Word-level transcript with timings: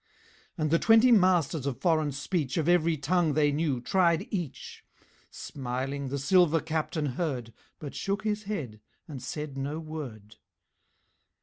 And 0.57 0.71
the 0.71 0.79
twenty 0.79 1.11
masters 1.11 1.67
of 1.67 1.79
foreign 1.79 2.11
speech 2.11 2.57
Of 2.57 2.67
every 2.67 2.97
tongue 2.97 3.33
they 3.35 3.51
knew 3.51 3.79
tried 3.79 4.25
each; 4.31 4.83
Smiling, 5.29 6.07
the 6.07 6.17
silver 6.17 6.59
Captain 6.59 7.05
heard, 7.05 7.53
But 7.77 7.93
shook 7.93 8.23
his 8.23 8.45
head 8.45 8.79
and 9.07 9.21
said 9.21 9.59
no 9.59 9.77
word. 9.79 10.37